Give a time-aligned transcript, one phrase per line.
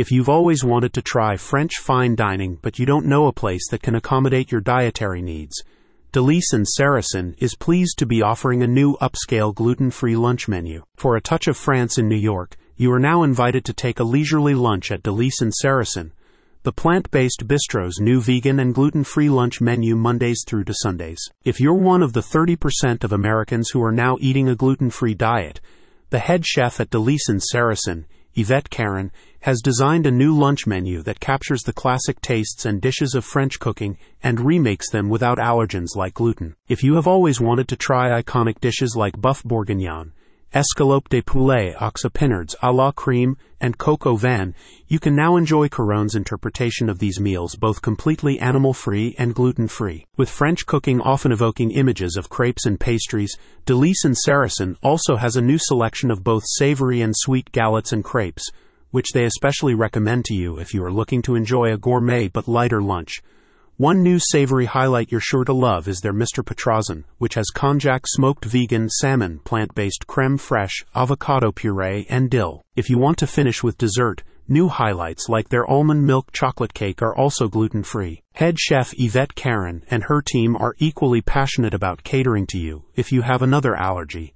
[0.00, 3.68] If you've always wanted to try French fine dining but you don't know a place
[3.68, 5.62] that can accommodate your dietary needs,
[6.10, 10.84] Delice and Sarrasin is pleased to be offering a new upscale gluten-free lunch menu.
[10.96, 14.04] For a touch of France in New York, you are now invited to take a
[14.04, 16.12] leisurely lunch at Delice and Sarrasin,
[16.62, 21.20] the plant-based bistro's new vegan and gluten-free lunch menu Mondays through to Sundays.
[21.44, 25.60] If you're one of the 30% of Americans who are now eating a gluten-free diet,
[26.08, 29.10] the head chef at Delice and Sarrasin Yvette Caron,
[29.40, 33.58] has designed a new lunch menu that captures the classic tastes and dishes of French
[33.58, 36.54] cooking and remakes them without allergens like gluten.
[36.68, 40.12] If you have always wanted to try iconic dishes like Boeuf Bourguignon,
[40.54, 44.52] escalope de poulet, aux épinards, à la creme, and coq au vin,
[44.88, 50.04] you can now enjoy Caron's interpretation of these meals both completely animal-free and gluten-free.
[50.16, 55.36] With French cooking often evoking images of crepes and pastries, Delice and Sarrasin also has
[55.36, 58.50] a new selection of both savory and sweet galettes and crepes,
[58.90, 62.48] which they especially recommend to you if you are looking to enjoy a gourmet but
[62.48, 63.22] lighter lunch.
[63.80, 66.44] One new savory highlight you're sure to love is their Mr.
[66.44, 72.60] Petrossian, which has konjac smoked vegan salmon, plant-based creme fraiche, avocado puree, and dill.
[72.76, 77.00] If you want to finish with dessert, new highlights like their almond milk chocolate cake
[77.00, 78.20] are also gluten-free.
[78.34, 83.10] Head chef Yvette Caron and her team are equally passionate about catering to you if
[83.10, 84.34] you have another allergy,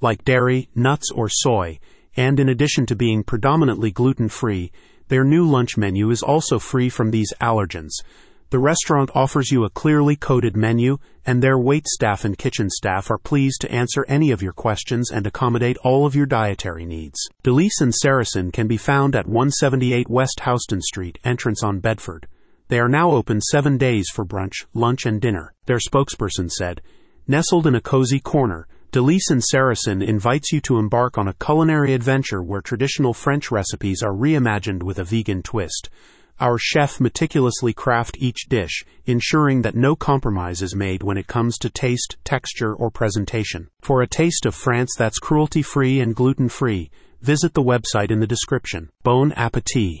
[0.00, 1.78] like dairy, nuts, or soy,
[2.16, 4.72] and in addition to being predominantly gluten-free,
[5.08, 7.92] their new lunch menu is also free from these allergens.
[8.50, 10.96] The restaurant offers you a clearly coded menu,
[11.26, 15.10] and their wait staff and kitchen staff are pleased to answer any of your questions
[15.10, 17.18] and accommodate all of your dietary needs.
[17.42, 22.26] Delice and Sarrasin can be found at 178 West Houston Street, entrance on Bedford.
[22.68, 25.52] They are now open seven days for brunch, lunch, and dinner.
[25.66, 26.80] Their spokesperson said,
[27.26, 31.92] Nestled in a cozy corner, Delice and Sarrasin invites you to embark on a culinary
[31.92, 35.90] adventure where traditional French recipes are reimagined with a vegan twist.
[36.40, 41.58] Our chef meticulously craft each dish, ensuring that no compromise is made when it comes
[41.58, 43.68] to taste, texture, or presentation.
[43.80, 46.90] For a taste of France that's cruelty-free and gluten-free,
[47.22, 48.90] visit the website in the description.
[49.02, 49.96] Bon appetit!